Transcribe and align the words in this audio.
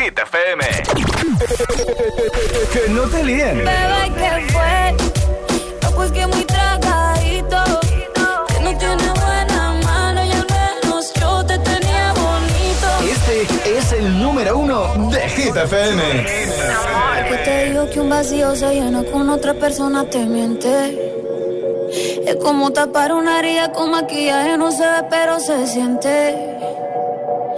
Hit 0.00 0.18
FM. 0.18 0.64
que 2.72 2.88
no 2.88 3.02
te 3.02 3.22
líen. 3.22 3.58
Bebé, 3.58 4.12
¿qué 4.16 4.46
fue? 4.50 4.96
No, 5.82 5.90
pues 5.90 6.10
que 6.12 6.26
muy 6.26 6.44
tragadito. 6.46 7.62
Que 8.48 8.60
no 8.60 8.78
tiene 8.78 9.10
buena 9.20 9.74
mano 9.84 10.24
y 10.24 10.32
al 10.32 10.46
menos 10.48 11.12
yo 11.20 11.44
te 11.44 11.58
tenía 11.58 12.14
bonito. 12.14 12.88
Este 13.12 13.78
es 13.78 13.92
el 13.92 14.18
número 14.18 14.56
uno 14.56 15.10
de 15.10 15.28
Hit 15.28 15.54
FM. 15.54 16.02
Te 17.44 17.64
digo 17.66 17.90
que 17.90 18.00
un 18.00 18.08
vacío 18.08 18.56
se 18.56 18.72
llena 18.72 19.04
con 19.04 19.28
otra 19.28 19.52
persona 19.52 20.08
te 20.08 20.24
miente. 20.24 21.10
Es 22.26 22.36
como 22.36 22.70
tapar 22.70 23.12
una 23.12 23.40
herida 23.40 23.70
con 23.72 23.90
maquillaje, 23.90 24.56
no 24.56 24.70
se 24.70 24.82
ve, 24.82 25.06
pero 25.10 25.38
se 25.40 25.66
siente. 25.66 26.69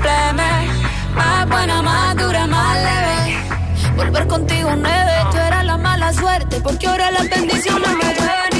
Me 0.00 0.08
puse 0.08 0.08
triple 0.08 0.10
M. 0.30 0.42
Más 1.14 1.48
buena, 1.48 1.82
más 1.82 2.16
dura, 2.16 2.46
más 2.46 2.76
leve. 2.76 3.38
Volver 3.96 4.26
contigo 4.26 4.70
nueve, 4.76 5.12
tú 5.30 5.36
eras 5.38 5.64
la 5.64 5.76
mala 5.76 6.12
suerte, 6.12 6.60
porque 6.60 6.86
ahora 6.86 7.10
las 7.10 7.28
bendiciones 7.28 7.90
me 7.96 8.14
llueven 8.14 8.59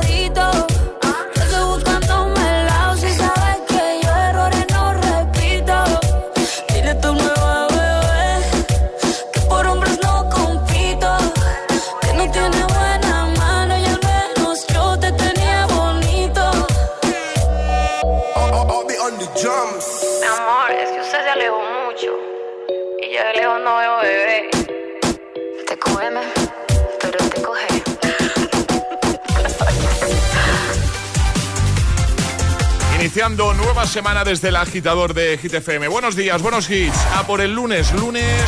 Iniciando 33.01 33.51
nueva 33.55 33.87
semana 33.87 34.23
desde 34.23 34.49
el 34.49 34.55
agitador 34.55 35.15
de 35.15 35.35
Hit 35.39 35.55
FM. 35.55 35.87
Buenos 35.87 36.15
días, 36.15 36.39
buenos 36.39 36.69
hits. 36.69 36.95
A 37.15 37.25
por 37.25 37.41
el 37.41 37.51
lunes, 37.51 37.91
lunes 37.93 38.45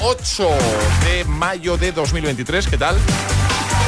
8 0.00 0.48
de 1.04 1.24
mayo 1.24 1.76
de 1.76 1.90
2023. 1.90 2.68
¿Qué 2.68 2.78
tal? 2.78 2.96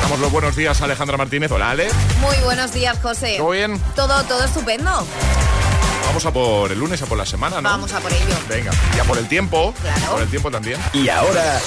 Damos 0.03 0.19
los 0.19 0.33
buenos 0.33 0.57
días 0.57 0.81
a 0.81 0.87
Alejandra 0.87 1.17
Martínez. 1.17 1.53
Hola, 1.53 1.71
Ale. 1.71 1.89
Muy 2.21 2.35
buenos 2.43 2.73
días, 2.73 2.99
José. 3.01 3.37
¿Todo 3.39 3.51
bien? 3.51 3.81
Todo, 3.95 4.25
todo 4.25 4.43
estupendo. 4.43 4.91
Vamos 6.07 6.27
a 6.27 6.33
por 6.33 6.73
el 6.73 6.79
lunes, 6.81 7.01
a 7.03 7.07
por 7.07 7.17
la 7.17 7.25
semana, 7.25 7.61
¿no? 7.61 7.69
Vamos 7.69 7.93
a 7.93 8.01
por 8.01 8.13
ello. 8.13 8.35
Venga, 8.49 8.73
y 8.97 8.99
a 8.99 9.05
por 9.05 9.17
el 9.17 9.29
tiempo. 9.29 9.73
Claro. 9.81 10.11
Por 10.11 10.23
el 10.23 10.29
tiempo 10.29 10.51
también. 10.51 10.81
Y 10.93 11.09
ahora. 11.09 11.61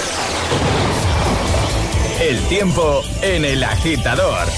El 2.20 2.46
tiempo 2.48 3.02
en 3.22 3.46
el 3.46 3.64
agitador. 3.64 4.48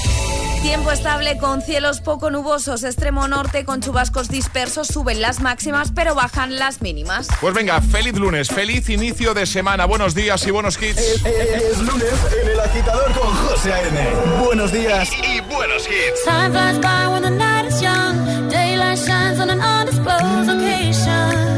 Tiempo 0.61 0.91
estable 0.91 1.37
con 1.37 1.61
cielos 1.61 2.01
poco 2.01 2.29
nubosos, 2.29 2.83
extremo 2.83 3.27
norte 3.27 3.63
con 3.65 3.81
chubascos 3.81 4.27
dispersos, 4.29 4.87
suben 4.87 5.21
las 5.21 5.39
máximas 5.39 5.91
pero 5.95 6.15
bajan 6.15 6.57
las 6.57 6.81
mínimas. 6.81 7.27
Pues 7.39 7.53
venga, 7.53 7.81
feliz 7.81 8.15
lunes, 8.15 8.49
feliz 8.49 8.89
inicio 8.89 9.33
de 9.33 9.45
semana. 9.45 9.85
Buenos 9.85 10.13
días 10.13 10.45
y 10.45 10.51
buenos 10.51 10.81
hits. 10.81 10.97
Es, 10.97 11.25
es 11.25 11.79
lunes 11.79 12.13
en 12.41 12.49
el 12.49 12.59
agitador 12.59 13.11
con 13.13 13.33
José 13.33 13.73
A.M. 13.73 14.43
Buenos 14.43 14.71
días 14.71 15.09
y 15.23 15.41
buenos 15.41 15.87
hits. 15.87 16.23
Time 16.25 16.51
flies 16.51 16.79
by 16.79 17.07
when 17.07 17.23
the 17.23 17.29
night 17.29 17.65
is 17.65 17.81
young. 17.81 18.49
Daylight 18.49 18.97
shines 18.97 19.39
on 19.39 19.49
an 19.49 19.61
undisclosed 19.61 20.47
location. 20.47 21.57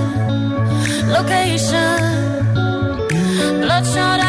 Location. 1.09 2.19
Bloodshot 3.61 4.28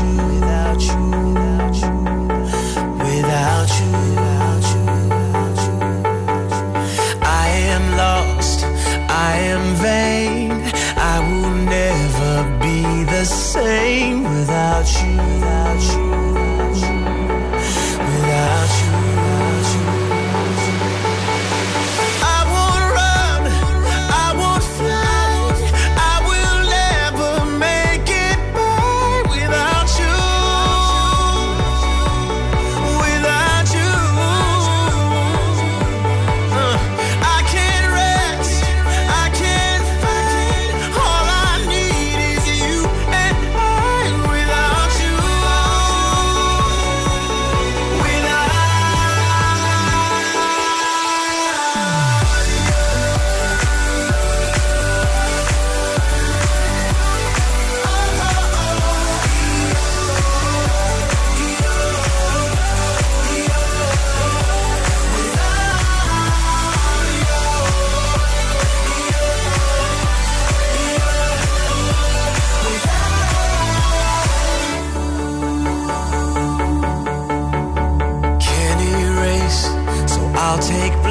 You, 0.00 0.16
without 0.26 0.80
you, 0.80 1.11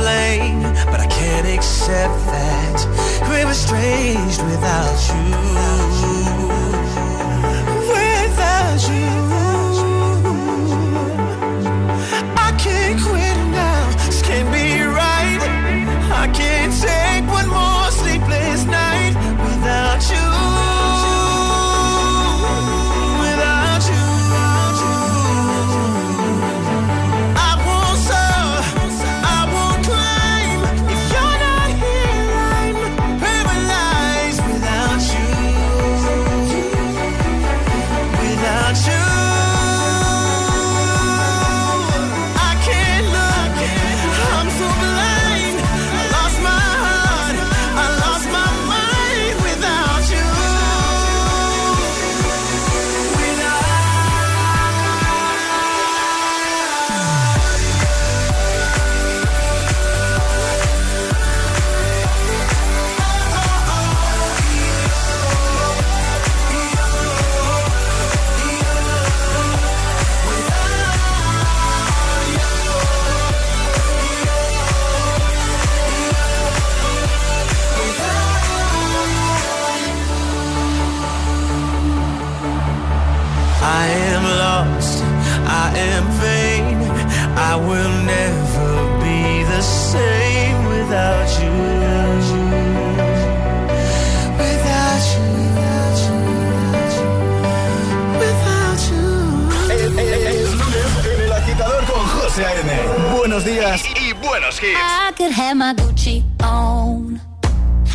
blame, 0.01 0.61
but 0.91 0.99
I 0.99 1.07
can't 1.07 1.47
accept 1.47 2.17
that 2.33 2.77
we 3.29 3.45
were 3.45 3.53
strange 3.53 4.37
without 4.49 4.99
you. 5.13 6.00
buenos 103.21 103.45
días 103.45 103.83
y, 103.85 104.09
y 104.09 104.13
buenos 104.13 104.57
hits. 104.63 104.79
I 104.79 105.13
could 105.15 105.31
have 105.31 105.55
my 105.55 105.75
Gucci 105.75 106.23
on. 106.41 107.21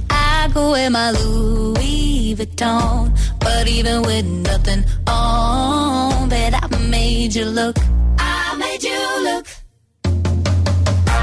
I 0.08 0.48
go 0.54 0.74
in 0.76 0.92
my 0.92 1.10
Louis 1.10 2.36
Vuitton. 2.36 3.12
But 3.40 3.66
even 3.66 4.02
with 4.02 4.24
nothing 4.24 4.84
on, 5.08 6.28
bet 6.28 6.54
I 6.54 6.68
made 6.88 7.34
you 7.34 7.46
look. 7.46 7.76
I 8.20 8.54
made 8.56 8.84
you 8.84 9.00
look. 9.24 9.46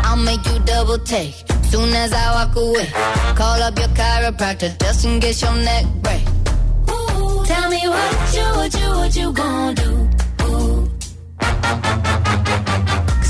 I'll 0.03 0.17
make 0.17 0.45
you 0.48 0.60
double 0.65 0.98
take 0.98 1.36
soon 1.72 1.93
as 1.93 2.12
I 2.12 2.25
walk 2.36 2.57
away. 2.57 2.88
Call 3.36 3.62
up 3.62 3.79
your 3.79 3.88
chiropractor 3.95 4.77
just 4.81 5.05
in 5.05 5.22
case 5.22 5.41
your 5.41 5.55
neck 5.55 5.86
break. 6.01 6.24
Ooh, 6.89 7.45
tell 7.45 7.69
me 7.69 7.79
what 7.88 8.36
you, 8.36 8.43
what 8.57 8.74
you, 8.74 8.89
what 8.89 9.15
you 9.15 9.31
gonna 9.31 9.74
do? 9.75 10.10
Ooh 10.43 12.12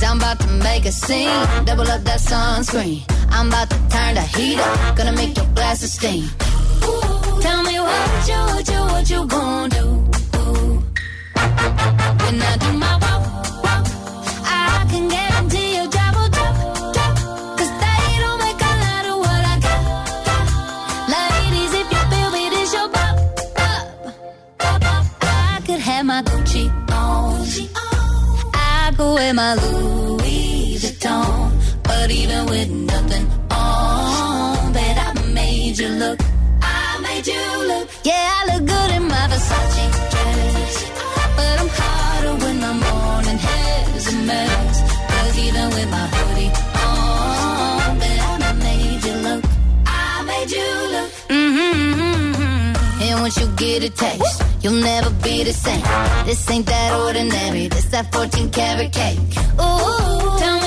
i 0.04 0.10
I'm 0.10 0.18
about 0.18 0.40
to 0.42 0.48
make 0.48 0.86
a 0.86 0.92
scene. 0.92 1.30
Double 1.66 1.90
up 1.90 2.04
that 2.04 2.20
sunscreen. 2.20 3.04
I'm 3.30 3.48
about 3.48 3.70
to 3.70 3.78
turn 3.90 4.16
the 4.16 4.22
heat 4.36 4.60
up. 4.60 4.98
Gonna 4.98 5.14
make 5.14 5.36
your 5.38 5.46
glasses 5.56 5.94
steam. 5.94 6.26
Ooh, 6.84 7.42
tell 7.42 7.64
me 7.64 7.80
what 7.80 8.28
you, 8.28 8.40
what 8.54 8.68
you, 8.74 8.82
what 8.94 9.10
you 9.10 9.26
going 9.28 9.70
do. 9.70 9.86
Ooh. 10.38 10.84
When 12.24 12.42
I 12.42 12.58
do 12.64 12.74
my 12.74 12.94
walk, 13.04 13.24
walk, 13.64 13.86
I 14.46 14.86
can 14.92 15.08
guarantee 15.08 15.76
your 15.78 15.88
job 15.88 16.16
will 16.16 16.30
drop, 16.30 16.56
drop. 16.96 17.16
Cause 17.58 17.72
they 17.84 18.04
don't 18.24 18.40
make 18.46 18.62
a 18.72 18.74
lot 18.84 19.06
of 19.12 19.18
what 19.26 19.44
I 19.54 19.56
got. 19.66 19.82
got. 20.28 20.46
Ladies, 21.16 21.74
if 21.82 21.88
you 21.94 22.02
feel 22.12 22.30
me, 22.36 22.44
this 22.50 22.74
your 22.74 22.90
pop, 22.90 23.16
pop, 23.56 23.86
pop, 24.60 24.82
pop. 24.82 25.06
I 25.56 25.62
could 25.66 25.80
have 25.80 26.06
my 26.06 26.22
Gucci 26.24 26.66
on. 26.92 27.40
Gucci 27.40 27.66
on. 27.76 28.52
I 28.54 28.94
could 28.96 29.14
wear 29.14 29.34
my 29.34 29.56
Louis 29.56 29.93
with 32.54 32.70
nothing 32.70 33.26
on, 33.50 34.74
bet 34.74 34.96
I 35.08 35.12
made 35.34 35.76
you 35.80 35.90
look. 36.04 36.20
I 36.62 37.00
made 37.02 37.26
you 37.26 37.46
look. 37.70 37.88
Yeah, 38.04 38.26
I 38.38 38.42
look 38.50 38.64
good 38.74 38.92
in 38.98 39.04
my 39.14 39.24
Versace 39.32 39.86
dress. 40.12 40.74
But 41.38 41.56
I'm 41.62 41.70
hotter 41.80 42.36
when 42.44 42.58
my 42.66 42.74
morning 42.86 43.40
hair's 43.48 44.08
a 44.14 44.16
mess. 44.30 44.76
Cause 45.12 45.36
even 45.46 45.68
with 45.76 45.90
my 45.98 46.06
hoodie 46.14 46.52
on, 46.86 48.00
bet 48.02 48.20
I 48.50 48.54
made 48.68 49.02
you 49.08 49.16
look. 49.28 49.44
I 49.88 50.24
made 50.32 50.52
you 50.58 50.70
look. 50.94 51.12
Mm-hmm. 51.40 53.04
And 53.06 53.16
once 53.22 53.36
you 53.42 53.48
get 53.64 53.84
a 53.84 53.90
taste 53.90 54.44
You'll 54.64 54.82
never 54.82 55.10
be 55.22 55.44
the 55.44 55.52
same. 55.52 55.84
This 56.26 56.50
ain't 56.50 56.66
that 56.68 56.94
ordinary. 56.98 57.68
This 57.68 57.84
that 57.88 58.14
14 58.14 58.50
karat 58.50 58.94
cake. 58.94 59.20
Ooh, 59.60 60.63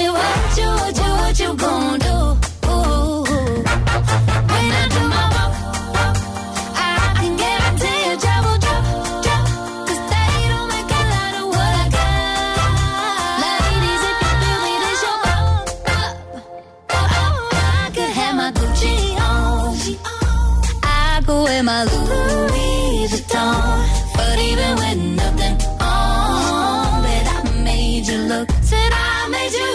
Said 28.63 28.93
I 28.93 29.29
made 29.31 29.53
you 29.53 29.66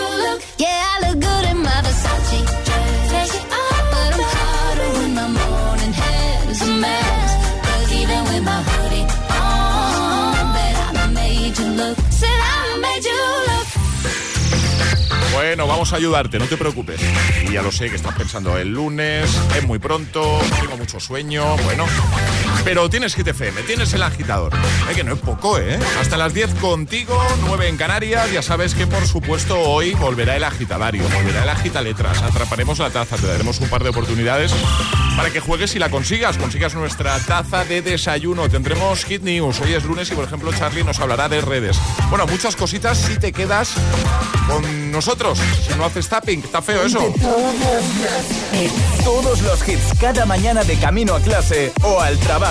Bueno, 15.41 15.65
vamos 15.65 15.91
a 15.91 15.95
ayudarte, 15.95 16.37
no 16.37 16.45
te 16.45 16.55
preocupes. 16.55 17.01
Y 17.41 17.53
ya 17.53 17.63
lo 17.63 17.71
sé 17.71 17.89
que 17.89 17.95
estás 17.95 18.13
pensando 18.13 18.59
el 18.59 18.71
lunes, 18.71 19.27
es 19.57 19.65
muy 19.65 19.79
pronto, 19.79 20.39
tengo 20.59 20.77
mucho 20.77 20.99
sueño, 20.99 21.57
bueno. 21.63 21.83
Pero 22.63 22.89
tienes 22.89 23.15
Hit 23.15 23.27
FM, 23.27 23.63
tienes 23.63 23.91
el 23.93 24.03
agitador. 24.03 24.53
Es 24.89 24.95
que 24.95 25.03
no 25.03 25.13
es 25.13 25.19
poco, 25.19 25.57
¿eh? 25.57 25.79
Hasta 25.99 26.15
las 26.15 26.33
10 26.33 26.55
contigo, 26.55 27.19
9 27.45 27.67
en 27.67 27.77
Canarias. 27.77 28.31
Ya 28.31 28.41
sabes 28.41 28.75
que, 28.75 28.85
por 28.85 29.07
supuesto, 29.07 29.59
hoy 29.59 29.93
volverá 29.95 30.35
el 30.35 30.43
agitadario, 30.43 31.03
volverá 31.09 31.43
el 31.43 31.49
agitaletras. 31.49 32.21
Atraparemos 32.21 32.77
la 32.79 32.91
taza, 32.91 33.17
te 33.17 33.25
daremos 33.25 33.59
un 33.59 33.69
par 33.69 33.83
de 33.83 33.89
oportunidades 33.89 34.53
para 35.17 35.31
que 35.31 35.39
juegues 35.39 35.75
y 35.75 35.79
la 35.79 35.89
consigas. 35.89 36.37
Consigas 36.37 36.75
nuestra 36.75 37.19
taza 37.19 37.65
de 37.65 37.81
desayuno. 37.81 38.47
Tendremos 38.47 39.05
Hit 39.05 39.23
News. 39.23 39.59
Hoy 39.61 39.73
es 39.73 39.83
lunes 39.83 40.11
y, 40.11 40.15
por 40.15 40.25
ejemplo, 40.25 40.53
Charlie 40.53 40.83
nos 40.83 40.99
hablará 40.99 41.27
de 41.29 41.41
redes. 41.41 41.79
Bueno, 42.09 42.27
muchas 42.27 42.55
cositas 42.55 42.97
si 42.97 43.17
te 43.17 43.31
quedas 43.31 43.73
con 44.47 44.91
nosotros. 44.91 45.39
Si 45.67 45.73
no 45.75 45.85
haces 45.85 46.07
tapping, 46.07 46.41
está 46.43 46.61
feo 46.61 46.83
eso. 46.83 47.13
Todos 49.03 49.41
los 49.41 49.67
hits 49.67 49.99
cada 49.99 50.25
mañana 50.25 50.63
de 50.63 50.77
camino 50.77 51.15
a 51.15 51.19
clase 51.19 51.71
o 51.83 51.99
al 51.99 52.17
trabajo. 52.19 52.50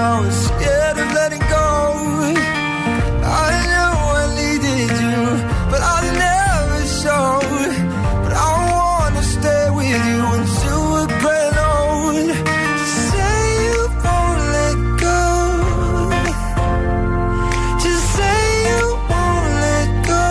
cool 0.00 0.06
and 0.06 0.14
I 0.14 0.20
was 0.20 0.36
scared 0.46 0.98
of 0.98 1.12
letting 1.12 1.40
go. 1.40 1.68
I 3.22 3.50
knew 3.70 3.92
I 4.20 4.26
needed 4.40 4.90
you, 5.04 5.20
but 5.70 5.82
I 5.82 5.98
never 6.24 6.80
showed. 7.00 7.72
But 8.24 8.32
I 8.32 8.52
wanna 8.74 9.22
stay 9.22 9.64
with 9.70 10.02
you 10.10 10.20
until 10.36 10.80
we're 10.92 11.12
grown 11.20 11.56
old. 11.70 12.28
Just 12.80 13.00
say 13.12 13.40
you 13.66 13.80
won't 14.04 14.40
let 14.56 14.78
go. 15.06 15.20
Just 17.84 18.04
say 18.16 18.40
you 18.68 18.82
won't 19.10 19.48
let 19.66 19.90
go. 20.12 20.26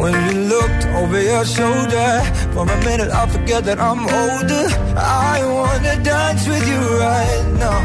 When 0.00 0.14
you 0.26 0.34
looked 0.54 0.84
over 1.00 1.20
your 1.22 1.44
shoulder, 1.44 2.10
for 2.52 2.62
a 2.62 2.78
minute 2.88 3.10
I 3.10 3.26
forget 3.34 3.60
that 3.64 3.78
I'm 3.80 4.02
older. 4.22 4.85
I 5.08 5.38
wanna 5.56 5.94
dance 6.02 6.48
with 6.48 6.66
you 6.68 6.80
right 6.98 7.44
now. 7.62 7.80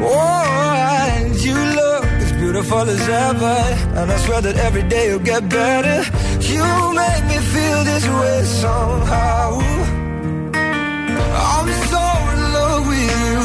Oh, 0.00 1.16
and 1.16 1.34
you 1.46 1.54
look 1.80 2.04
as 2.24 2.32
beautiful 2.32 2.82
as 2.96 3.08
ever. 3.08 3.58
And 3.98 4.10
I 4.10 4.16
swear 4.24 4.40
that 4.42 4.56
every 4.56 4.84
day 4.84 5.08
you'll 5.08 5.28
get 5.34 5.48
better. 5.48 5.98
You 6.54 6.64
make 7.02 7.24
me 7.32 7.38
feel 7.54 7.80
this 7.90 8.06
way 8.06 8.44
somehow. 8.44 9.46
I'm 11.50 11.68
so 11.92 12.04
in 12.34 12.40
love 12.58 12.82
with 12.90 13.04
you, 13.12 13.38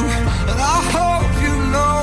and 0.49 0.59
I 0.75 0.77
hope 0.95 1.31
you 1.45 1.55
know, 1.75 1.97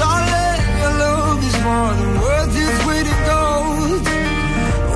darling, 0.00 0.62
your 0.82 0.94
love 1.06 1.38
is 1.48 1.56
more 1.66 1.92
than 2.00 2.12
worth 2.24 2.54
its 2.64 2.80
weight 2.86 3.08
in 3.14 3.20
gold. 3.30 4.04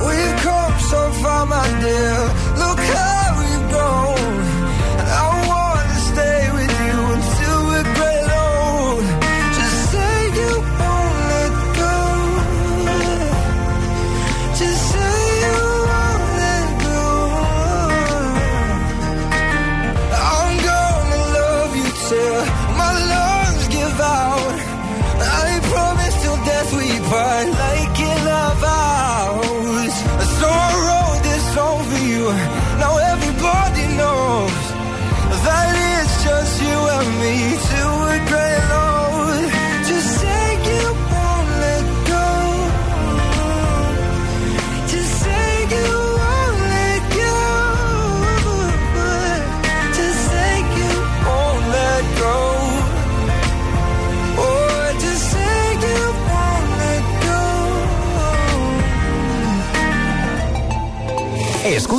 We've 0.07 0.35
come 0.47 0.75
so 0.91 1.01
far, 1.21 1.45
my 1.45 1.67
dear. 1.83 2.42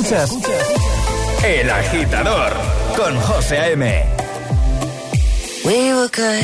El 0.07 1.67
Agitador 1.67 2.53
con 2.95 3.19
José 3.21 3.57
A.M. 3.57 4.05
We 5.65 5.93
were 5.93 6.09
good, 6.09 6.43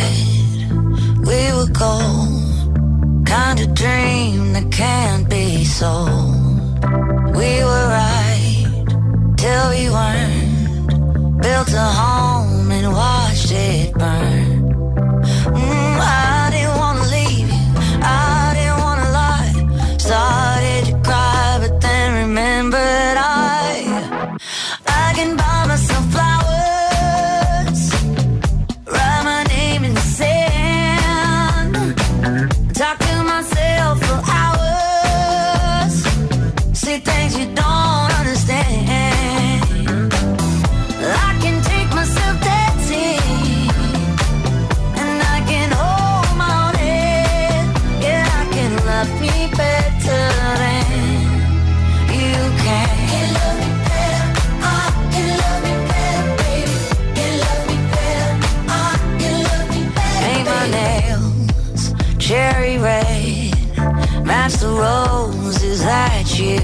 we 1.27 1.53
were 1.53 1.69
gold. 1.71 3.23
Kind 3.23 3.59
of 3.59 3.75
dream 3.75 4.53
that 4.53 4.71
can't 4.71 5.29
be 5.29 5.63
sold. 5.63 6.81
We 7.35 7.63
were 7.63 7.87
right 7.87 8.85
till 9.37 9.69
we 9.69 9.89
weren't. 9.91 11.39
Built 11.39 11.71
a 11.73 11.89
home 12.01 12.71
and 12.71 12.91
watched 12.91 13.51
it 13.51 13.93
burn. 13.93 14.50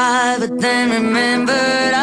But 0.00 0.58
then 0.58 0.90
remembered. 0.92 1.99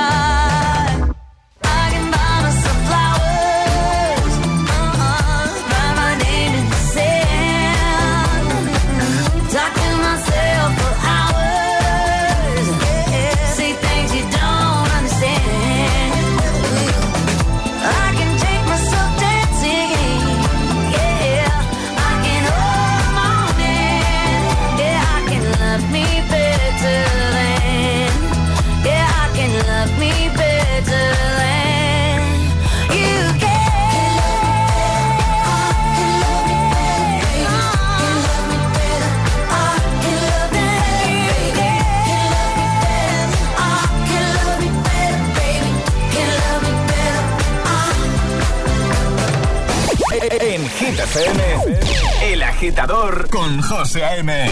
Con 53.29 53.61
José 53.61 54.03
A.M. 54.03 54.49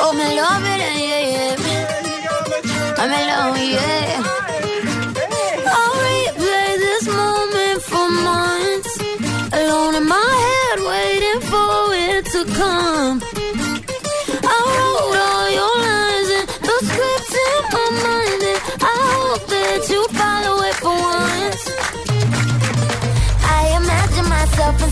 Oh, 0.00 0.12
me 0.12 0.36
love 0.36 0.62
it, 0.62 0.80
yeah, 1.00 1.22
yeah. 1.32 1.56
I'm 2.98 3.10
alone, 3.10 3.70
yeah. 3.70 4.22
I'll 5.66 5.94
replay 6.04 6.70
this 6.86 7.06
moment 7.06 7.82
for 7.82 8.10
months. 8.10 8.92
Alone 9.52 9.94
in 9.94 10.06
my 10.06 10.32
head, 10.44 10.78
waiting 10.92 11.40
for 11.50 11.94
it 11.94 12.26
to 12.26 12.44
come. 12.52 13.31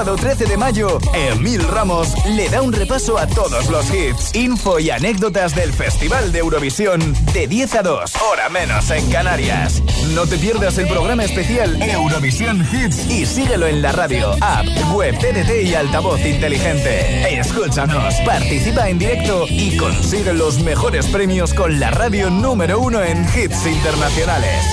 Sábado 0.00 0.16
13 0.16 0.46
de 0.46 0.56
mayo, 0.56 0.98
Emil 1.12 1.62
Ramos 1.68 2.14
le 2.24 2.48
da 2.48 2.62
un 2.62 2.72
repaso 2.72 3.18
a 3.18 3.26
todos 3.26 3.68
los 3.68 3.84
hits, 3.92 4.34
info 4.34 4.78
y 4.78 4.88
anécdotas 4.88 5.54
del 5.54 5.74
Festival 5.74 6.32
de 6.32 6.38
Eurovisión 6.38 7.14
de 7.34 7.46
10 7.46 7.74
a 7.74 7.82
2, 7.82 8.12
hora 8.32 8.48
menos 8.48 8.90
en 8.90 9.10
Canarias. 9.10 9.82
No 10.14 10.26
te 10.26 10.38
pierdas 10.38 10.78
el 10.78 10.88
programa 10.88 11.24
especial 11.24 11.82
Eurovisión 11.82 12.66
Hits 12.72 13.10
y 13.10 13.26
síguelo 13.26 13.66
en 13.66 13.82
la 13.82 13.92
radio, 13.92 14.30
app, 14.40 14.64
web, 14.94 15.18
TDT 15.18 15.64
y 15.64 15.74
altavoz 15.74 16.24
inteligente. 16.24 17.38
Escúchanos, 17.38 18.14
participa 18.24 18.88
en 18.88 18.98
directo 18.98 19.44
y 19.50 19.76
consigue 19.76 20.32
los 20.32 20.62
mejores 20.62 21.08
premios 21.08 21.52
con 21.52 21.78
la 21.78 21.90
radio 21.90 22.30
número 22.30 22.80
uno 22.80 23.02
en 23.02 23.22
hits 23.36 23.66
internacionales. 23.66 24.64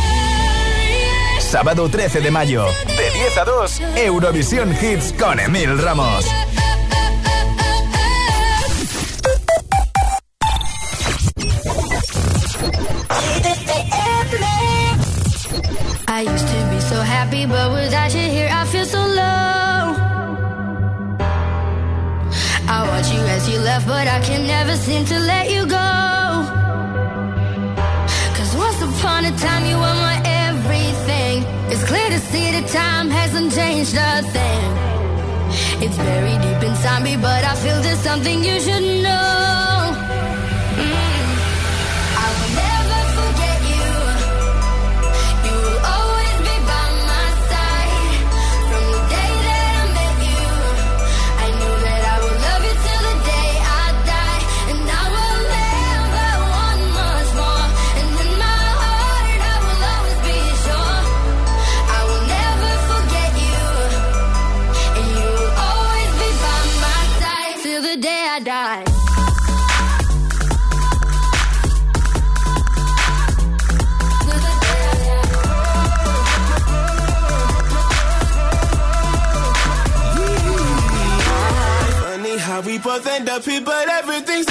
Sábado 1.41 1.87
13 1.89 2.19
de 2.19 2.29
mayo, 2.29 2.65
10 3.17 3.35
a 3.39 3.45
2, 3.45 3.81
Eurovisión 4.05 4.77
Hits 4.79 5.11
con 5.13 5.39
Emil 5.39 5.75
Ramos. 5.79 6.23
I 16.07 16.21
used 16.21 16.47
to 16.47 16.69
be 16.69 16.79
so 16.79 17.01
happy, 17.01 17.47
but 17.47 17.71
without 17.71 18.13
you 18.13 18.21
here, 18.21 18.49
I 18.51 18.65
feel 18.65 18.85
so 18.85 18.99
low. 18.99 19.95
I 22.69 22.87
watch 22.87 23.11
you 23.11 23.21
as 23.21 23.49
you 23.49 23.59
left, 23.61 23.87
but 23.87 24.07
I 24.07 24.19
can 24.19 24.45
never 24.45 24.75
seem 24.75 25.05
to 25.05 25.17
let 25.17 25.49
you 25.49 25.65
go. 25.65 25.96
Changed 33.77 33.95
a 33.95 34.23
thing. 34.23 35.83
It's 35.83 35.97
buried 35.97 36.41
deep 36.41 36.63
inside 36.69 37.03
me, 37.03 37.15
but 37.15 37.43
I 37.43 37.55
feel 37.55 37.79
there's 37.81 37.99
something 37.99 38.43
you 38.43 38.59
should 38.59 39.03
know. 39.03 39.76
Both 82.97 83.07
end 83.07 83.29
up 83.29 83.43
here, 83.45 83.61
but 83.61 83.87
everything 83.89 84.43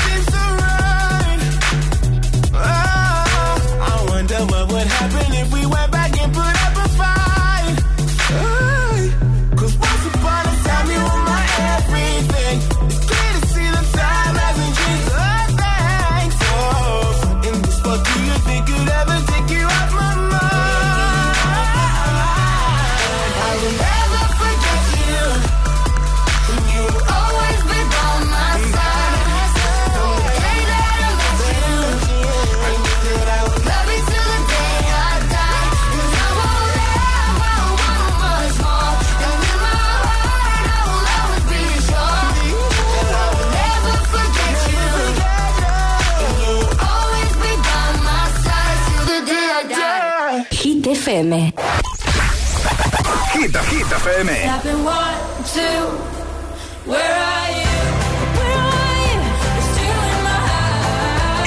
Hit, 53.62 53.78
Hit 53.78 53.92
FM. 53.92 54.30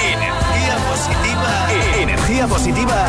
Energía 0.02 0.78
positiva. 0.90 1.68
Energía 2.02 2.48
positiva. 2.48 3.08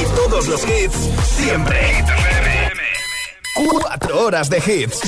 Y 0.00 0.04
todos 0.14 0.46
los 0.46 0.62
hits 0.64 0.96
siempre. 1.36 2.21
Cuatro 3.70 4.26
horas 4.26 4.48
de 4.48 4.58
hits. 4.58 5.00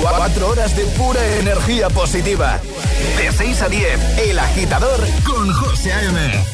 Cuatro 0.00 0.48
horas 0.48 0.74
de 0.76 0.84
pura 0.96 1.20
energía 1.38 1.88
positiva. 1.90 2.60
De 3.16 3.32
6 3.32 3.62
a 3.62 3.68
10, 3.68 4.18
El 4.18 4.38
Agitador 4.38 5.00
con 5.24 5.52
José 5.52 5.92
A.M. 5.92 6.44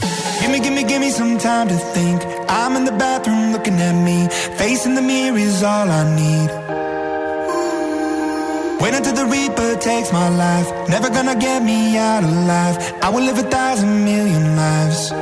Give 0.41 0.51
me, 0.51 0.61
give 0.61 0.75
me, 0.75 0.85
give 0.85 1.01
me 1.01 1.11
some 1.11 1.39
time 1.39 1.69
to 1.69 1.77
think. 1.95 2.23
I'm 2.49 2.77
in 2.77 2.85
the 2.85 2.93
bathroom 2.93 3.53
looking 3.53 3.81
at 3.81 3.95
me. 3.95 4.29
Facing 4.57 4.95
the 4.95 5.03
mirror 5.03 5.39
is 5.39 5.63
all 5.63 5.89
I 5.89 6.05
need. 6.17 6.51
Wait 8.81 8.95
until 8.95 9.15
the 9.15 9.27
Reaper 9.27 9.77
takes 9.77 10.13
my 10.13 10.29
life. 10.29 10.69
Never 10.89 11.09
gonna 11.11 11.37
get 11.37 11.63
me 11.63 11.97
out 11.97 12.25
alive. 12.25 12.77
I 13.03 13.09
will 13.11 13.23
live 13.25 13.39
a 13.39 13.49
thousand 13.49 14.05
million 14.05 14.57
lives. 14.57 15.13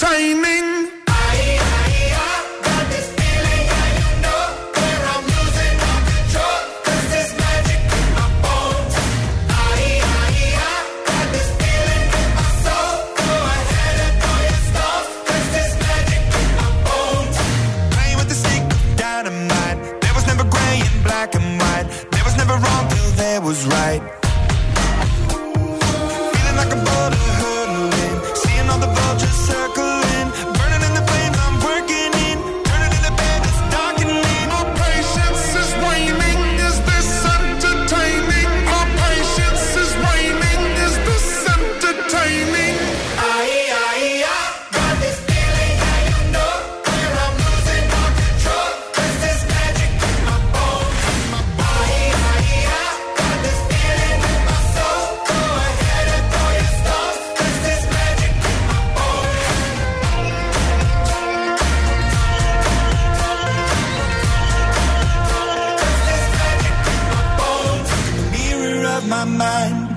Entertaining? 0.00 0.67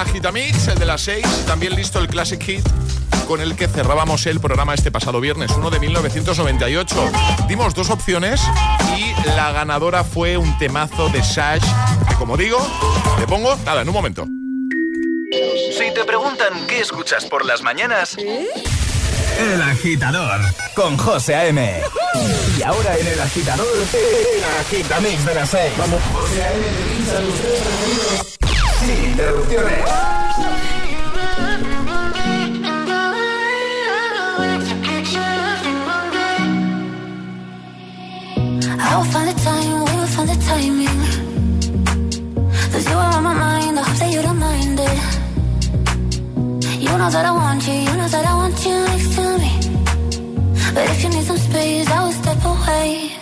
Ya 0.00 0.06
listo 0.06 0.22
el 0.22 0.30
Agitamix, 0.30 0.68
el 0.68 0.78
de 0.78 0.86
las 0.86 1.02
6, 1.02 1.44
también 1.46 1.74
listo 1.74 1.98
el 1.98 2.08
Classic 2.08 2.42
Hit 2.42 2.66
con 3.26 3.40
el 3.42 3.54
que 3.54 3.68
cerrábamos 3.68 4.24
el 4.26 4.40
programa 4.40 4.72
este 4.72 4.90
pasado 4.90 5.20
viernes, 5.20 5.50
uno 5.50 5.68
de 5.68 5.78
1998. 5.78 7.12
Dimos 7.48 7.74
dos 7.74 7.90
opciones 7.90 8.40
y 8.96 9.12
la 9.28 9.52
ganadora 9.52 10.02
fue 10.02 10.38
un 10.38 10.56
temazo 10.58 11.10
de 11.10 11.22
Sash, 11.22 11.64
que 12.08 12.14
como 12.14 12.38
digo, 12.38 12.58
le 13.18 13.26
pongo, 13.26 13.56
nada, 13.66 13.82
en 13.82 13.88
un 13.88 13.94
momento. 13.94 14.26
Si 15.76 15.92
te 15.92 16.04
preguntan 16.04 16.66
qué 16.66 16.80
escuchas 16.80 17.26
por 17.26 17.44
las 17.44 17.60
mañanas, 17.62 18.16
El 18.16 19.62
Agitador 19.62 20.40
con 20.74 20.96
José 20.96 21.34
A.M. 21.34 21.82
Y 22.58 22.62
ahora 22.62 22.96
en 22.96 23.06
El 23.06 23.20
Agitador, 23.20 23.66
el 23.92 24.44
Agitamix 24.60 25.26
de 25.26 25.34
las 25.34 25.50
6. 25.50 25.72
Vamos, 25.76 26.00
José 26.14 26.42
A.M. 26.42 28.29
sin 28.80 29.04
interrupciones. 29.12 29.84
I 38.78 38.96
will 38.96 39.04
find 39.12 39.28
the 39.28 39.34
time, 39.44 39.84
we 39.84 39.92
will 39.98 40.06
find 40.14 40.28
the 40.28 40.38
timing. 40.48 41.00
Cause 42.72 42.86
you 42.88 42.96
are 42.96 43.14
on 43.16 43.22
my 43.22 43.34
mind, 43.34 43.78
I 43.78 43.82
hope 43.82 43.98
that 43.98 44.10
you 44.14 44.22
don't 44.22 44.38
mind 44.38 44.80
it. 44.88 44.98
You 46.80 46.92
know 46.98 47.10
that 47.10 47.24
I 47.26 47.32
want 47.32 47.66
you, 47.66 47.74
you 47.74 47.94
know 48.00 48.08
that 48.08 48.24
I 48.26 48.34
want 48.34 48.64
you 48.64 48.76
next 48.90 49.14
to 49.16 49.38
me. 49.42 49.52
But 50.74 50.84
if 50.90 51.02
you 51.02 51.08
need 51.10 51.24
some 51.24 51.38
space, 51.38 51.88
I 51.88 52.04
will 52.04 52.12
step 52.12 52.44
away. 52.44 53.19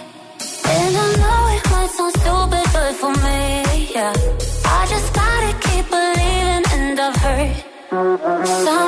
Some 8.47 8.88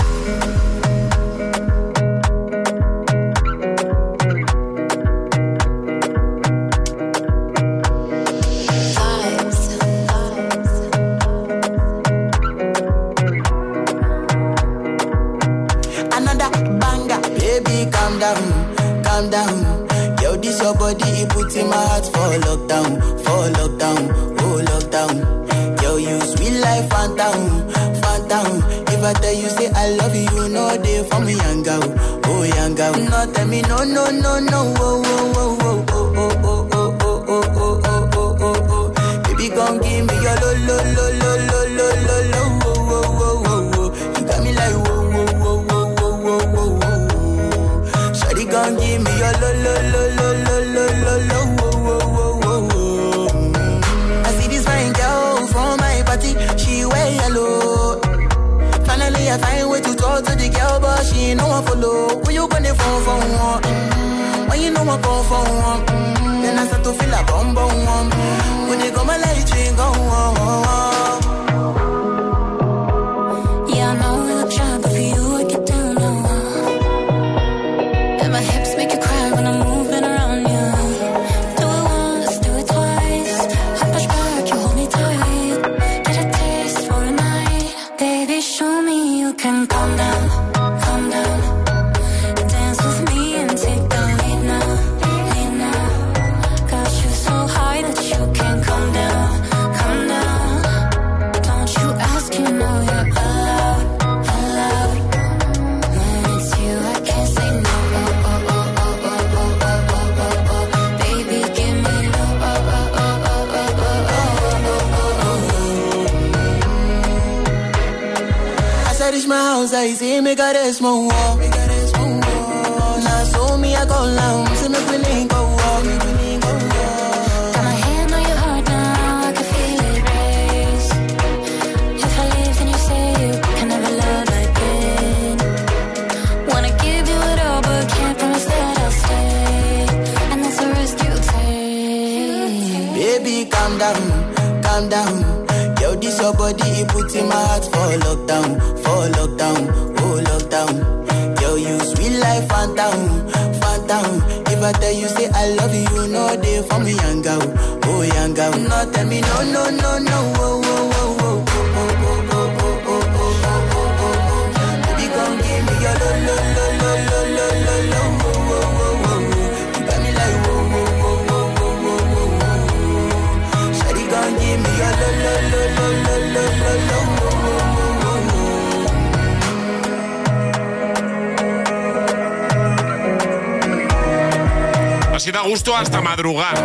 Así 185.21 185.29
da 185.29 185.41
gusto 185.41 185.77
hasta 185.77 186.01
madrugar. 186.01 186.57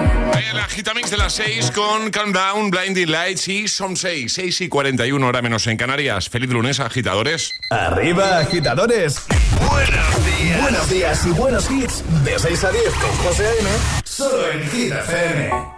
El 0.50 0.58
agitamix 0.58 1.10
de 1.10 1.18
las 1.18 1.34
6 1.34 1.72
con 1.72 2.10
Countdown, 2.10 2.70
Blinding 2.70 3.10
Lights 3.10 3.48
y 3.48 3.68
Son 3.68 3.98
6. 3.98 4.32
6 4.32 4.62
y 4.62 4.68
41, 4.70 5.26
hora 5.26 5.42
menos 5.42 5.66
en 5.66 5.76
Canarias. 5.76 6.30
Feliz 6.30 6.48
lunes, 6.48 6.80
agitadores. 6.80 7.60
Arriba, 7.68 8.38
agitadores. 8.38 9.26
Buenos 9.68 10.40
días. 10.40 10.62
Buenos 10.62 10.88
días 10.88 11.26
y 11.26 11.30
buenos 11.32 11.70
hits. 11.70 12.02
De 12.24 12.38
6 12.38 12.64
a 12.64 12.70
10 12.70 12.84
con 12.94 13.10
José 13.26 13.46
A.M. 13.46 13.68
Solo 14.04 14.50
en 14.50 14.70
Gita 14.70 15.00
FM. 15.00 15.75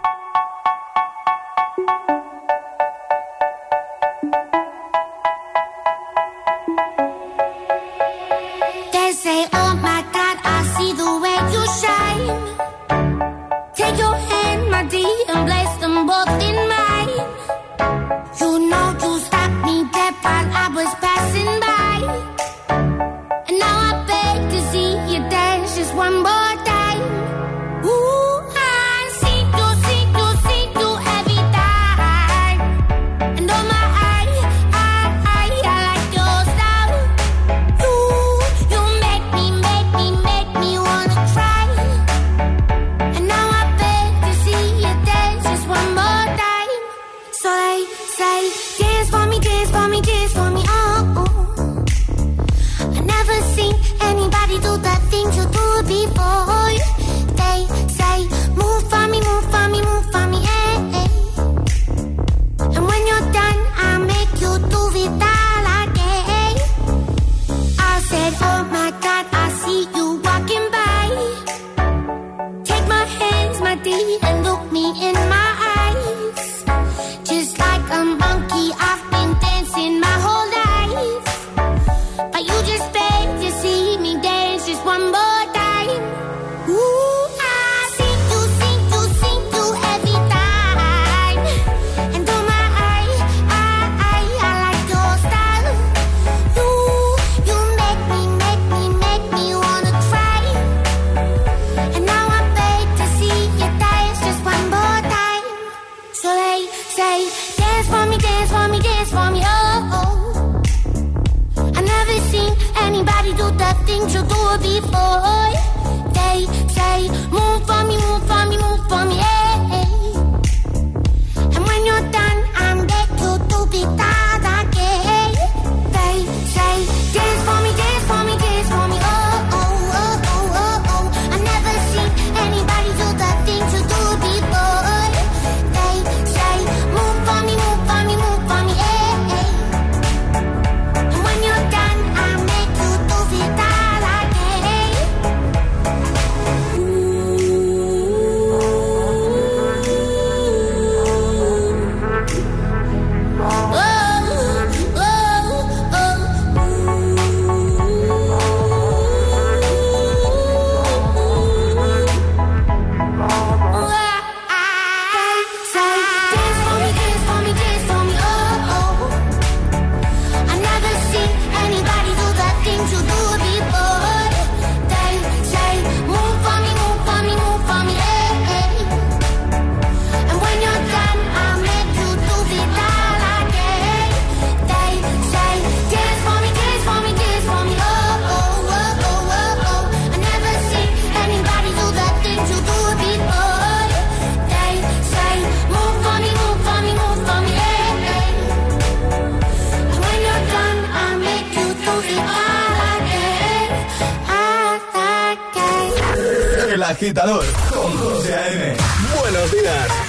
agitador 206.99 207.45
con 207.71 207.97
José 207.97 208.35
A.M. 208.35 208.75
Buenos 209.21 209.51
días. 209.53 210.08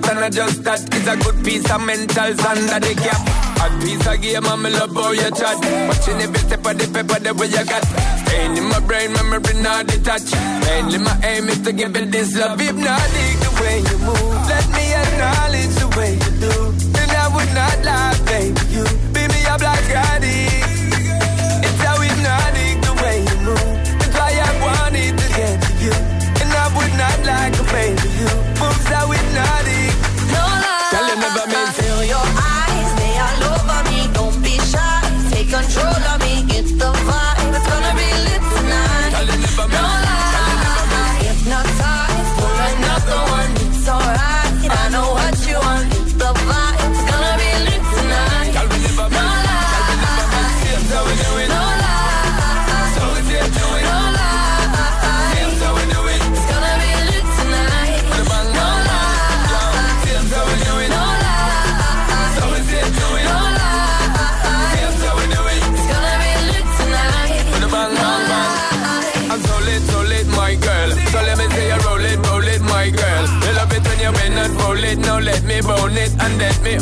but 0.00 0.16
I 0.16 0.20
not 0.20 0.32
just 0.32 0.64
that. 0.64 0.80
It's 0.94 1.08
a 1.08 1.16
good 1.16 1.44
piece 1.44 1.70
of 1.70 1.80
mental 1.84 2.30
sand 2.38 2.68
that 2.70 2.82
they 2.82 2.94
cap. 2.94 3.20
A 3.58 3.66
piece 3.82 4.06
of 4.06 4.20
game, 4.22 4.46
I'm 4.46 4.64
in 4.66 4.72
love 4.72 4.94
how 4.94 5.12
you 5.12 5.30
chat. 5.34 5.58
Watching 5.88 6.20
every 6.22 6.38
step 6.38 6.66
of 6.66 6.78
the 6.78 6.86
paper, 6.86 7.18
the 7.18 7.34
way 7.34 7.48
you 7.48 7.64
got. 7.64 7.84
Pain 8.26 8.56
in 8.56 8.64
my 8.68 8.80
brain, 8.80 9.12
memory 9.12 9.54
not 9.62 9.86
detached. 9.86 10.34
Mainly 10.66 10.98
my 10.98 11.14
aim 11.24 11.48
is 11.48 11.60
to 11.62 11.72
give 11.72 11.96
you 11.96 12.06
this 12.06 12.36
love. 12.36 12.60
If 12.60 12.76
not, 12.76 13.02
dig 13.14 13.36
the 13.42 13.50
way 13.60 13.76
you 13.82 13.98
move. 14.06 14.38
Let 14.46 14.66
me 14.70 14.84
acknowledge 14.94 15.74
the 15.82 15.88
way 15.98 16.12
you 16.14 16.32
do. 16.42 16.54
And 16.98 17.10
I 17.12 17.26
would 17.34 17.50
not 17.54 17.76
lie, 17.84 18.18
baby, 18.26 18.62
you 18.74 18.86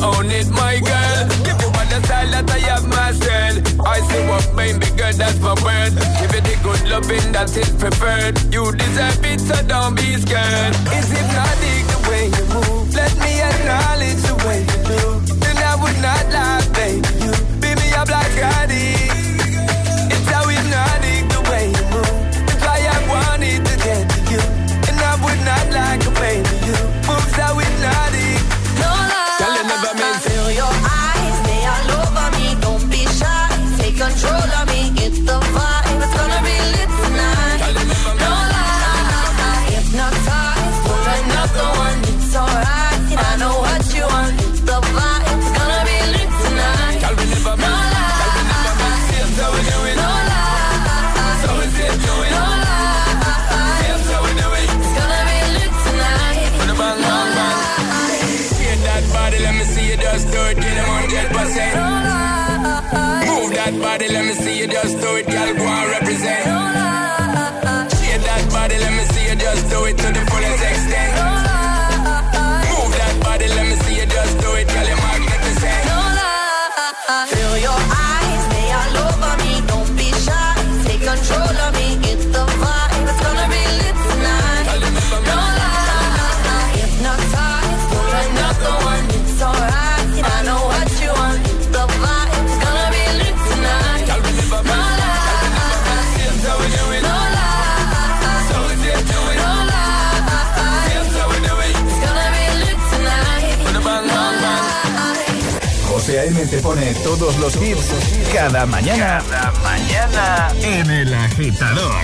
own 0.02 0.30
it, 0.30 0.48
my 0.50 0.80
girl. 0.80 1.28
Give 1.44 1.58
you 1.60 1.70
all 1.72 1.86
the 1.88 2.00
style 2.04 2.30
that 2.30 2.50
I 2.50 2.58
have 2.70 2.86
myself. 2.86 3.80
I 3.80 4.00
say 4.00 4.28
what 4.28 4.46
made 4.54 4.78
me 4.78 4.88
good, 4.96 5.14
that's 5.14 5.38
my 5.40 5.54
word. 5.64 5.92
Give 6.20 6.32
you 6.34 6.42
the 6.42 6.56
good 6.62 6.82
loving 6.88 7.32
that 7.32 7.50
is 7.56 7.70
preferred. 7.76 8.36
You 8.52 8.72
deserve 8.72 9.24
it, 9.24 9.40
so 9.40 9.56
don't 9.66 9.94
be 9.94 10.16
scared. 10.16 10.74
Is 10.92 11.10
it 11.12 11.26
not 11.32 11.56
the 11.62 11.98
way 12.08 12.24
you 12.26 12.44
move? 12.54 12.94
Let 12.94 13.14
me 13.18 13.40
acknowledge 13.40 14.22
you 14.24 14.35
todos 107.02 107.36
los 107.38 107.56
hits 107.56 107.92
cada 108.32 108.66
mañana. 108.66 109.22
Cada 109.30 109.52
mañana 109.62 110.52
en 110.62 110.90
El 110.90 111.14
Agitador. 111.14 112.02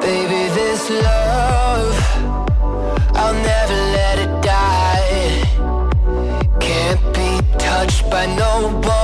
Baby, 0.00 0.50
this 0.54 0.90
love, 0.90 1.96
I'll 3.14 3.34
never 3.34 3.78
let 3.96 4.18
it 4.18 4.42
die. 4.42 5.42
Can't 6.60 7.00
be 7.14 7.58
touched 7.58 8.10
by 8.10 8.26
no 8.26 8.80
one. 8.82 9.03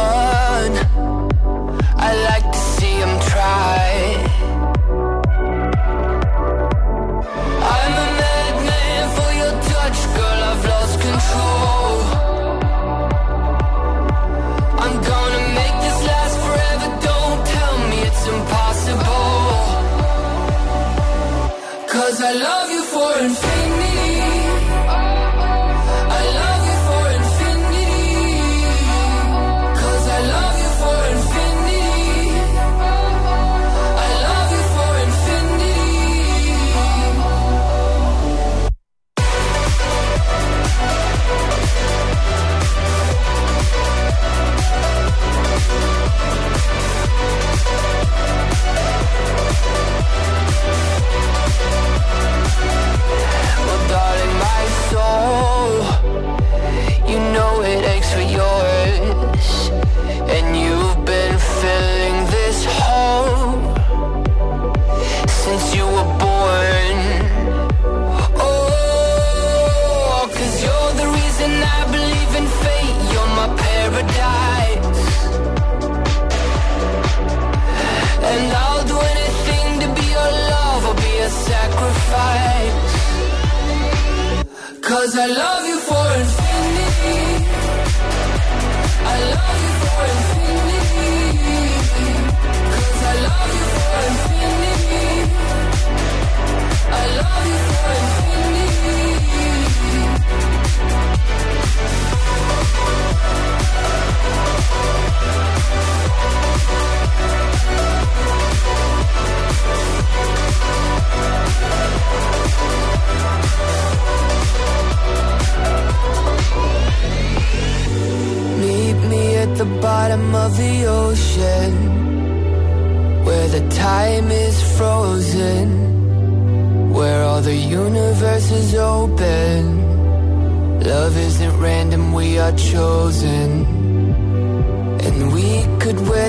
Rolling. 23.21 23.50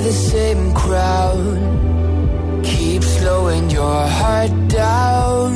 The 0.03 0.11
same 0.11 0.73
crowd 0.73 1.81
Keep 2.63 3.03
slowing 3.03 3.69
your 3.69 4.07
heart 4.07 4.67
down. 4.67 5.51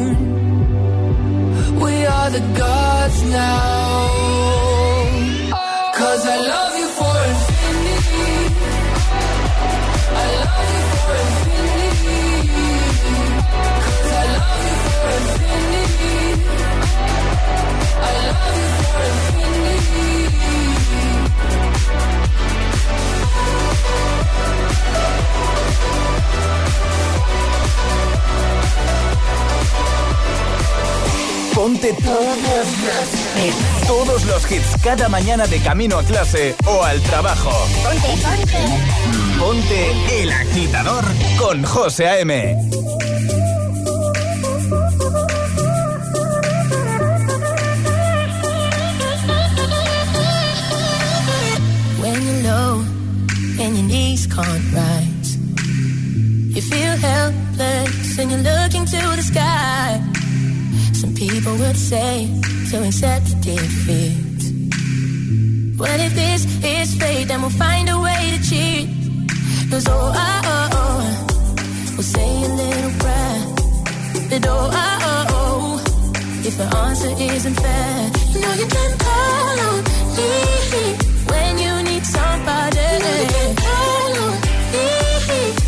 We 1.79 2.05
are 2.05 2.29
the 2.29 2.43
gods 2.57 3.23
now 3.23 3.74
Ponte 31.75 31.93
todos 32.05 32.37
los, 32.37 33.85
todos 33.85 34.25
los 34.25 34.49
hits 34.49 34.81
cada 34.81 35.09
mañana 35.09 35.45
de 35.45 35.59
camino 35.59 35.97
a 35.97 36.03
clase 36.03 36.55
o 36.65 36.81
al 36.81 37.01
trabajo. 37.01 37.51
Ponte, 37.83 38.07
ponte. 38.23 39.37
Ponte 39.37 40.21
el 40.21 40.31
agitador 40.31 41.03
con 41.37 41.65
José 41.65 42.07
A.M. 42.07 42.55
When 51.99 52.21
you're 52.21 52.43
low 52.43 52.85
and 53.59 53.75
your 53.75 53.85
knees 53.85 54.27
can't 54.27 54.73
rise, 54.73 55.37
you 56.55 56.61
feel 56.61 56.95
helpless 56.95 58.17
and 58.17 58.31
you're 58.31 58.39
looking 58.39 58.85
to 58.85 59.15
the 59.17 59.21
sky. 59.23 60.04
People 61.45 61.59
would 61.59 61.77
say 61.77 62.27
to 62.71 62.83
accept 62.87 63.39
defeat. 63.41 64.41
But 65.77 65.99
if 65.99 66.15
this 66.15 66.41
is 66.65 66.95
fate, 66.95 67.27
then 67.27 67.39
we'll 67.41 67.51
find 67.51 67.87
a 67.87 67.99
way 67.99 68.33
to 68.33 68.49
cheat. 68.49 68.89
Cause 69.69 69.85
oh, 69.87 70.11
oh, 70.15 70.41
oh, 70.43 70.69
oh, 70.73 71.01
we'll 71.93 72.01
say 72.01 72.29
a 72.45 72.49
little 72.49 72.93
prayer. 72.97 73.41
But 74.27 74.47
oh, 74.47 74.71
oh, 74.73 74.97
oh, 75.11 75.25
oh, 75.37 75.83
if 76.47 76.57
the 76.57 76.65
answer 76.83 77.13
isn't 77.15 77.53
fair, 77.53 78.11
you 78.33 78.39
know 78.41 78.53
you 78.61 78.65
can 78.65 78.97
call 79.05 79.59
on 79.69 79.83
me 80.17 80.33
when 81.29 81.59
you 81.59 81.73
need 81.91 82.05
somebody. 82.05 82.87
You 82.89 82.99
know 83.05 83.17
you 83.21 83.29
can 83.37 83.55
call 83.55 84.17
on 84.25 84.33
me 84.73 84.87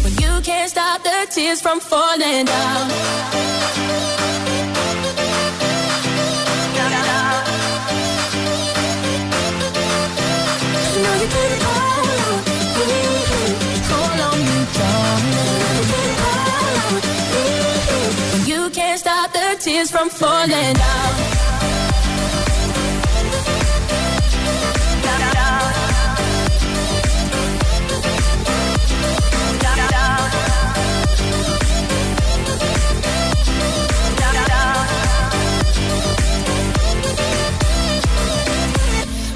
when 0.04 0.14
you 0.24 0.42
can't 0.42 0.72
stop 0.72 1.04
the 1.04 1.28
tears 1.30 1.62
from 1.62 1.80
falling 1.80 2.46
down. 2.46 3.68
Tears 19.68 19.92
from 19.92 20.10
falling 20.10 20.50
down. 20.50 21.14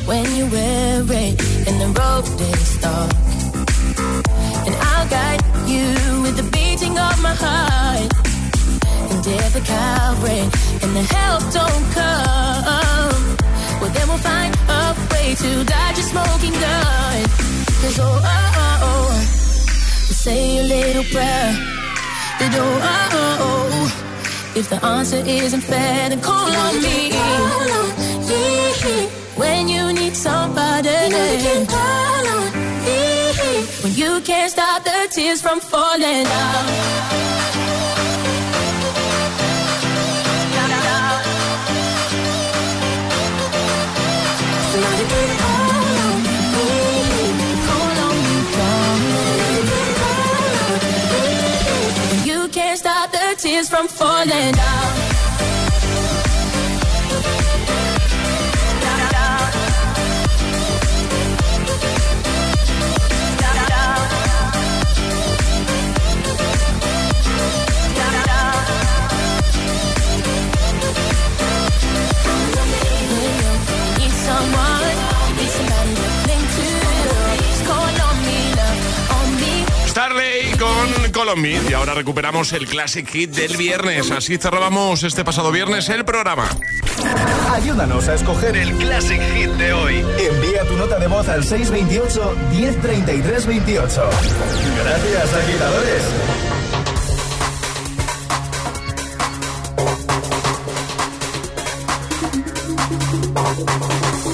When 0.05 0.25
you're 0.37 0.49
weary 0.49 1.35
and 1.67 1.75
the 1.81 1.89
road 1.99 2.23
is 2.39 2.77
dark, 2.77 3.11
and 4.65 4.75
I'll 4.75 5.09
guide 5.09 5.43
you 5.67 6.21
with 6.21 6.37
the 6.37 6.49
beating 6.53 6.97
of 6.97 7.21
my 7.21 7.33
heart. 7.33 8.20
And 9.23 9.55
are 9.55 9.59
cowering, 9.61 10.49
and 10.81 10.95
the 10.95 11.03
help 11.03 11.41
don't 11.53 11.85
come, 11.93 13.37
well 13.79 13.91
then 13.93 14.07
we'll 14.07 14.17
find 14.17 14.51
a 14.67 14.95
way 15.11 15.35
to 15.35 15.63
dodge 15.63 15.99
a 15.99 16.01
smoking 16.01 16.53
gun. 16.53 17.23
Cause 17.81 17.99
oh, 17.99 18.03
uh, 18.03 18.17
uh, 18.17 18.79
oh, 18.81 18.89
oh, 18.89 19.11
oh 19.11 20.13
say 20.25 20.57
a 20.57 20.63
little 20.63 21.03
prayer. 21.03 21.53
That 22.39 22.51
oh, 22.57 22.79
oh, 22.81 23.37
oh, 23.45 24.55
if 24.55 24.69
the 24.69 24.83
answer 24.83 25.21
isn't 25.23 25.61
fair, 25.61 26.09
then 26.09 26.19
call 26.19 26.51
on 26.65 26.81
me. 26.81 27.11
When 29.35 29.67
you 29.67 29.93
need 29.93 30.15
somebody, 30.15 30.89
call 31.67 32.27
on 32.37 32.53
me. 32.85 32.97
When 33.83 33.93
you 33.93 34.19
can't 34.21 34.51
stop 34.51 34.83
the 34.83 35.07
tears 35.11 35.43
from 35.43 35.59
falling 35.59 36.23
down. 36.23 37.11
From 53.81 53.87
falling 53.87 54.51
down. 54.53 55.10
Y 81.33 81.73
ahora 81.73 81.93
recuperamos 81.93 82.51
el 82.51 82.67
Classic 82.67 83.07
Hit 83.07 83.31
del 83.31 83.55
viernes. 83.55 84.11
Así 84.11 84.37
cerrábamos 84.37 85.03
este 85.03 85.23
pasado 85.23 85.49
viernes 85.49 85.87
el 85.87 86.03
programa. 86.03 86.49
Ayúdanos 87.53 88.09
a 88.09 88.15
escoger 88.15 88.57
el 88.57 88.73
Classic 88.73 89.21
Hit 89.33 89.51
de 89.51 89.71
hoy. 89.71 90.05
Envía 90.19 90.65
tu 90.67 90.75
nota 90.75 90.99
de 90.99 91.07
voz 91.07 91.29
al 91.29 91.45
628 91.45 92.35
1033 92.51 93.45
28. 93.45 94.09
Gracias, 94.83 95.33
agitadores. 95.33 96.03
Mysterious 103.61 104.31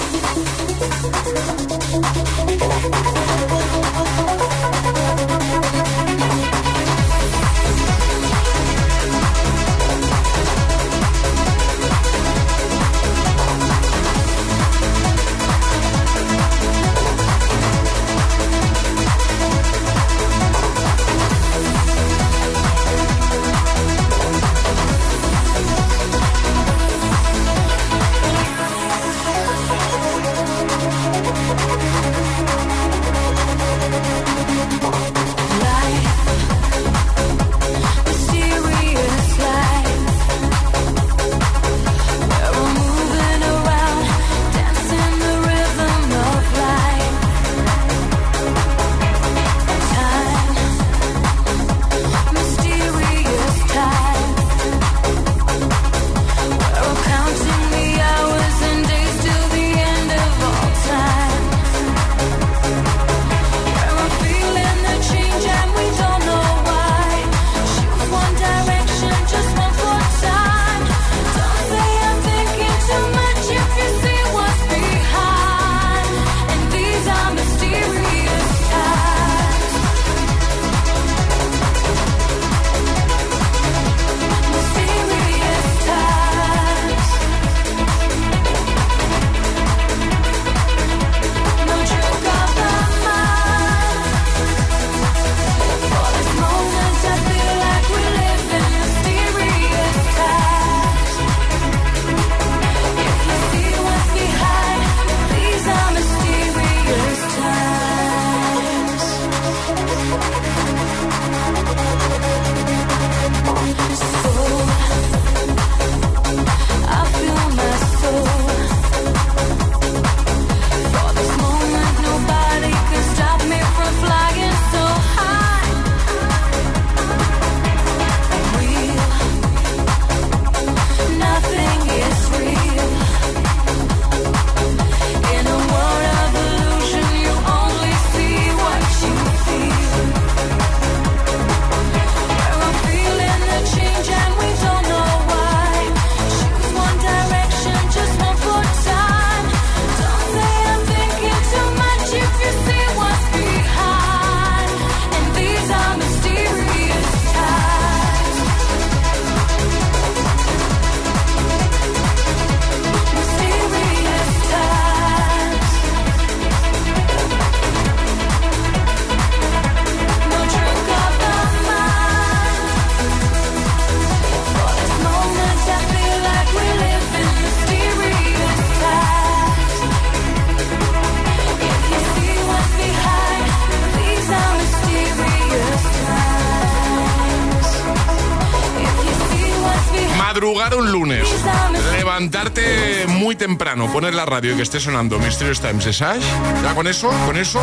levantarte 192.17 193.05
muy 193.09 193.35
temprano, 193.35 193.93
poner 193.93 194.15
la 194.15 194.25
radio 194.25 194.53
y 194.53 194.55
que 194.55 194.63
esté 194.63 194.79
sonando 194.79 195.19
Mysterious 195.19 195.61
Times 195.61 195.85
de 195.85 195.93
Sash, 195.93 196.23
ya 196.63 196.73
con 196.73 196.87
eso, 196.87 197.11
con 197.27 197.37
eso, 197.37 197.61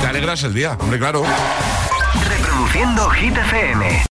te 0.00 0.06
alegras 0.08 0.42
el 0.42 0.52
día, 0.52 0.76
hombre, 0.80 0.98
claro. 0.98 1.22
Reproduciendo 2.28 3.08
Hit 3.10 3.36
FM. 3.36 4.02